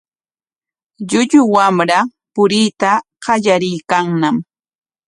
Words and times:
Llullu 1.07 1.41
wamra 1.53 1.99
puriyta 2.33 2.91
qallariykanñam. 3.23 4.37